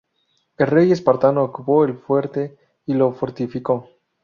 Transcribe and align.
El 0.57 0.65
rey 0.65 0.91
espartano 0.91 1.43
ocupó 1.43 1.85
el 1.85 1.95
fuerte 1.95 2.57
y 2.87 2.95
lo 2.95 3.13
fortificó. 3.13 3.87